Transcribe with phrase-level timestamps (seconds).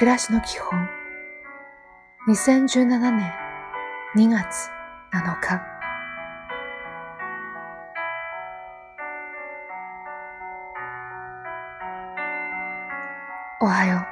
[0.00, 0.88] 暮らしの基本。
[2.26, 3.34] 2017年
[4.16, 4.70] 2月
[5.12, 5.60] 7日。
[13.60, 14.06] おはよ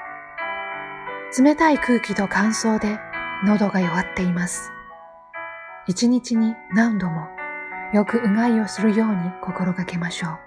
[1.41, 1.43] う。
[1.43, 2.99] 冷たい空気と乾燥で
[3.47, 4.71] 喉が弱っています。
[5.87, 7.29] 一日に何度も
[7.95, 10.39] よくうがいをするように心がけましょう。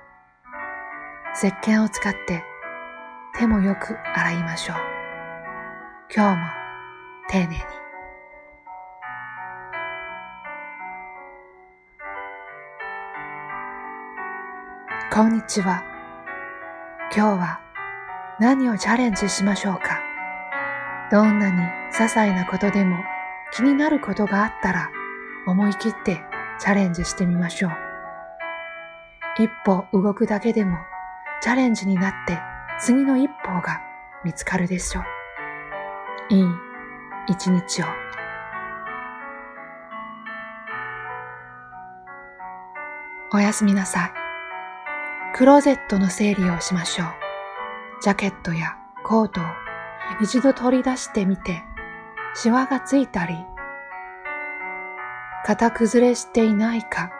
[1.34, 2.44] 石鹸を使って
[3.40, 5.01] 手もよく洗いましょう。
[6.14, 6.48] 今日も
[7.30, 7.56] 丁寧に。
[15.14, 15.86] こんにちは。
[17.16, 17.62] 今日は
[18.42, 20.02] 何をチャレンジしましょうか
[21.14, 21.62] どんなに
[21.94, 22.98] 些細なことでも
[23.54, 24.92] 気になることがあったら
[25.48, 26.22] 思い切って
[26.60, 27.72] チャレンジしてみましょう。
[29.42, 30.78] 一歩動くだけでも
[31.42, 32.38] チャレンジになって
[32.82, 33.82] 次の一歩が
[34.26, 35.21] 見つかるでしょう。
[36.32, 36.46] いい
[37.28, 37.86] 一日を。
[43.34, 44.12] おやすみなさい。
[45.36, 47.08] クローゼットの整理をしましょう。
[48.02, 49.44] ジャケットやコートを
[50.22, 51.64] 一度取り出してみて、
[52.34, 53.36] シワがついたり、
[55.46, 57.12] 型崩れしていないか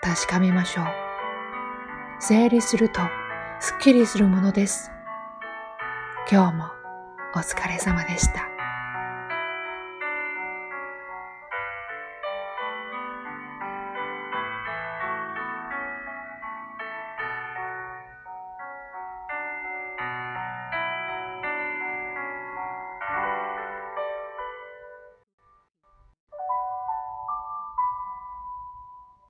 [0.00, 0.86] 確かめましょう。
[2.18, 3.00] 整理すると
[3.60, 4.90] すっきりするものです。
[6.28, 6.81] 今日も
[7.34, 8.51] お疲れ様でした。